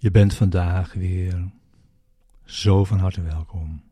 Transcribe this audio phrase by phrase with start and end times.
[0.00, 1.50] Je bent vandaag weer
[2.44, 3.82] zo van harte welkom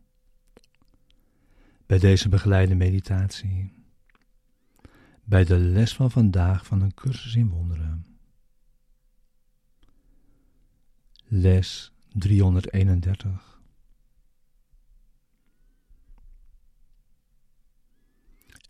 [1.86, 3.72] bij deze begeleide meditatie,
[5.24, 8.06] bij de les van vandaag van een cursus in wonderen.
[11.24, 13.60] Les 331.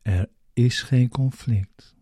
[0.02, 1.94] Er is geen conflict,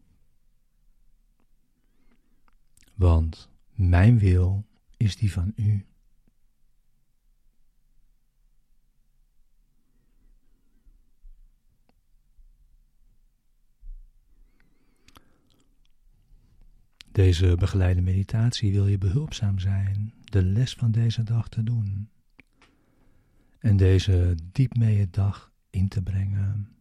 [2.95, 5.87] want mijn wil is die van u.
[17.13, 22.09] Deze begeleide meditatie wil je behulpzaam zijn de les van deze dag te doen
[23.59, 26.77] en deze diep mee dag in te brengen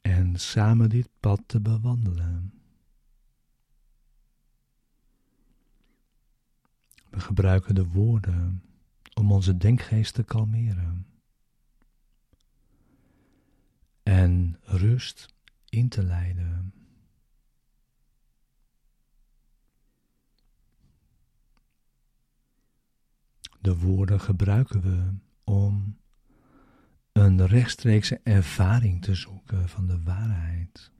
[0.00, 2.57] en samen dit pad te bewandelen.
[7.18, 8.62] We gebruiken de woorden
[9.14, 11.06] om onze denkgeest te kalmeren
[14.02, 15.34] en rust
[15.68, 16.72] in te leiden.
[23.60, 25.98] De woorden gebruiken we om
[27.12, 30.92] een rechtstreekse ervaring te zoeken van de waarheid.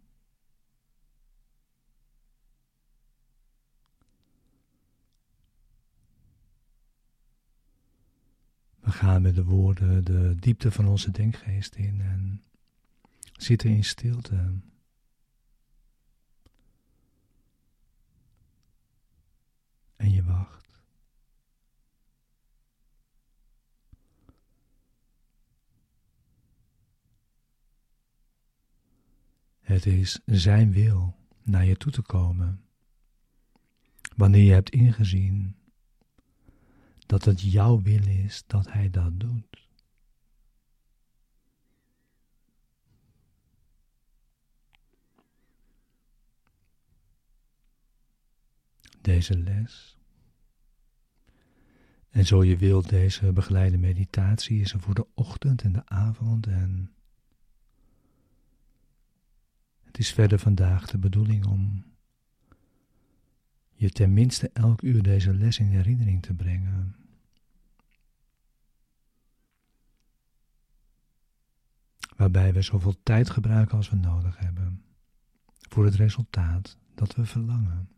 [8.89, 12.43] We gaan met de woorden de diepte van onze denkgeest in en
[13.33, 14.61] zitten in stilte.
[19.97, 20.81] En je wacht.
[29.61, 32.65] Het is Zijn wil naar je toe te komen.
[34.17, 35.58] Wanneer je hebt ingezien
[37.09, 39.67] dat het jouw wil is dat Hij dat doet.
[49.01, 49.97] Deze les.
[52.11, 56.47] En zo je wilt, deze begeleide meditatie is er voor de ochtend en de avond
[56.47, 56.93] en
[59.85, 61.85] het is verder vandaag de bedoeling om
[63.79, 66.97] je tenminste elk uur deze les in herinnering te brengen.
[72.17, 74.85] Waarbij we zoveel tijd gebruiken als we nodig hebben
[75.69, 77.89] voor het resultaat dat we verlangen.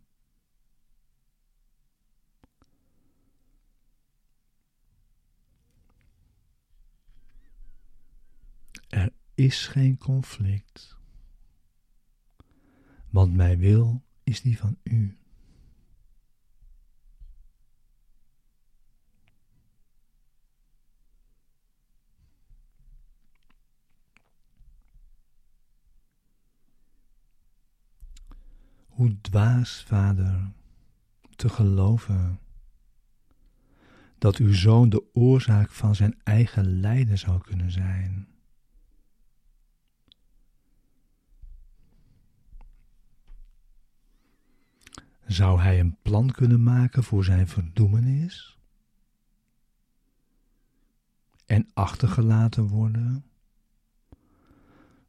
[8.89, 10.99] Er is geen conflict,
[13.09, 15.20] want mijn wil is die van u.
[29.01, 30.53] Hoe dwaas, vader,
[31.37, 32.41] te geloven
[34.19, 38.29] dat uw zoon de oorzaak van zijn eigen lijden zou kunnen zijn.
[45.27, 48.59] Zou hij een plan kunnen maken voor zijn verdoemenis?
[51.47, 53.25] En achtergelaten worden?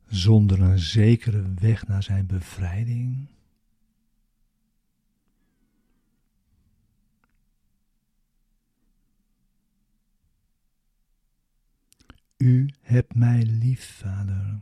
[0.06, 3.40] Zonder een zekere weg naar zijn bevrijding?
[12.42, 14.62] U hebt mij lief, vader.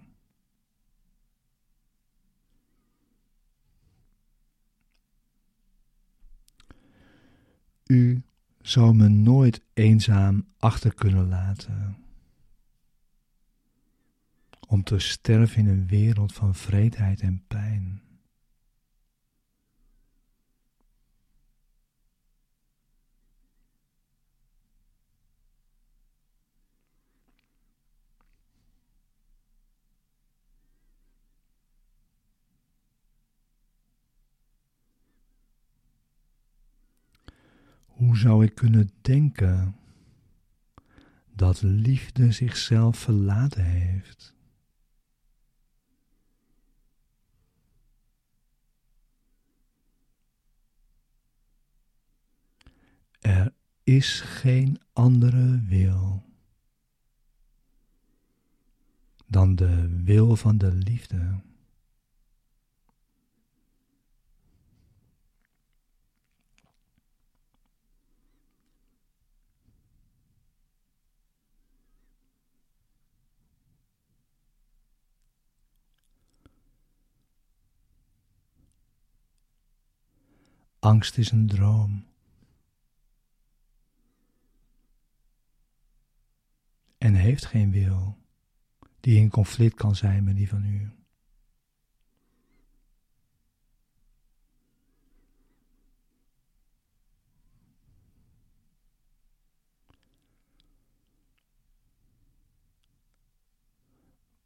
[7.86, 8.24] U
[8.62, 11.98] zou me nooit eenzaam achter kunnen laten.
[14.68, 18.02] Om te sterven in een wereld van vreedheid en pijn.
[38.00, 39.76] Hoe zou ik kunnen denken
[41.34, 44.36] dat liefde zichzelf verlaten heeft?
[53.20, 53.54] Er
[53.84, 56.24] is geen andere wil
[59.28, 61.40] dan de wil van de liefde.
[80.80, 82.08] Angst is een droom.
[86.98, 88.18] En heeft geen wil
[89.00, 90.92] die in conflict kan zijn met die van u.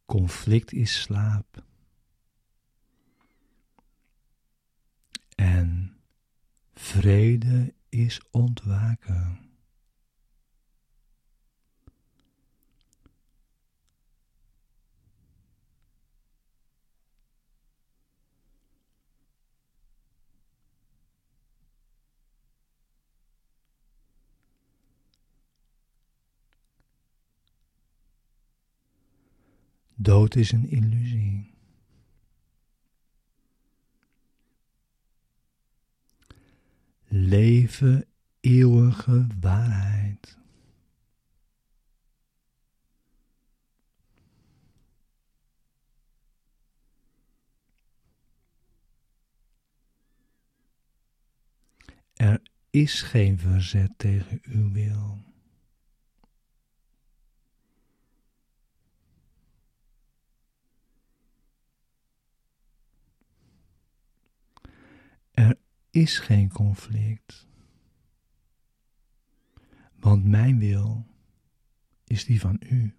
[0.05, 1.63] Conflict is slaap.
[5.35, 5.72] En
[6.73, 9.43] vrede is ontwaken.
[29.95, 31.52] Dood is een illusie.
[37.15, 38.05] Leven
[38.39, 40.37] eeuwige waarheid.
[52.13, 55.23] Er is geen verzet tegen uw wil.
[65.31, 65.57] Er
[65.93, 67.47] is geen conflict.
[69.99, 71.05] Want mijn wil
[72.03, 72.95] is die van u.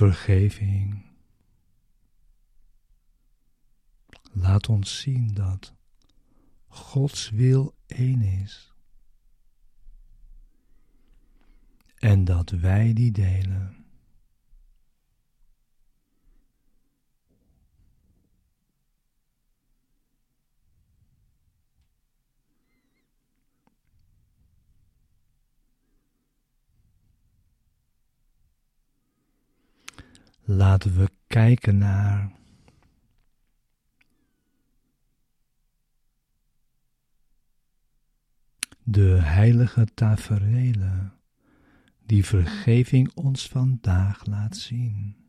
[0.00, 1.02] vergeving.
[4.32, 5.74] Laat ons zien dat
[6.66, 8.72] Gods wil één is.
[11.94, 13.79] En dat wij die delen.
[30.50, 32.32] Laten we kijken naar
[38.82, 41.12] de heilige taferelen
[42.06, 45.19] die vergeving ons vandaag laat zien.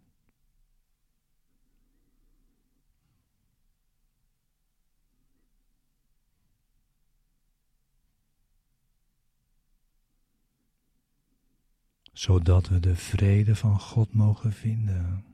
[12.12, 15.31] Zodat we de vrede van God mogen vinden.